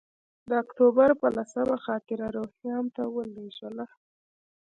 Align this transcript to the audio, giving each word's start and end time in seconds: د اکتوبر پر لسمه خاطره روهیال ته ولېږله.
د 0.49 0.51
اکتوبر 0.63 1.09
پر 1.21 1.31
لسمه 1.37 1.77
خاطره 1.85 2.27
روهیال 2.35 2.85
ته 2.95 3.03
ولېږله. 3.15 3.85